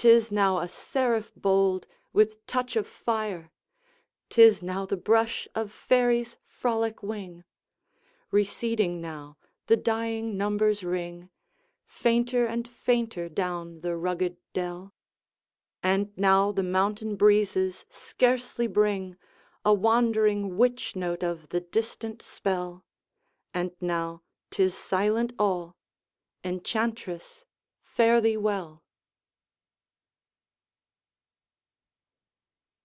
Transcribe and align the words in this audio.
'Tis 0.00 0.30
now 0.30 0.58
a 0.60 0.68
seraph 0.68 1.32
bold, 1.34 1.84
with 2.12 2.46
touch 2.46 2.76
of 2.76 2.86
fire, 2.86 3.50
'Tis 4.30 4.62
now 4.62 4.86
the 4.86 4.96
brush 4.96 5.48
of 5.56 5.72
Fairy's 5.72 6.36
frolic 6.46 7.02
wing. 7.02 7.42
Receding 8.30 9.00
now, 9.00 9.38
the 9.66 9.76
dying 9.76 10.36
numbers 10.36 10.84
ring 10.84 11.30
Fainter 11.84 12.46
and 12.46 12.68
fainter 12.68 13.28
down 13.28 13.80
the 13.80 13.96
rugged 13.96 14.36
dell; 14.52 14.94
And 15.82 16.16
now 16.16 16.52
the 16.52 16.62
mountain 16.62 17.16
breezes 17.16 17.84
scarcely 17.90 18.68
bring 18.68 19.16
A 19.64 19.74
wandering 19.74 20.56
witch 20.56 20.94
note 20.94 21.24
of 21.24 21.48
the 21.48 21.60
distant 21.60 22.22
spell 22.22 22.84
And 23.52 23.72
now, 23.80 24.22
'tis 24.50 24.76
silent 24.78 25.32
all! 25.40 25.76
Enchantress, 26.44 27.44
fare 27.82 28.20
thee 28.20 28.36
well! 28.36 28.84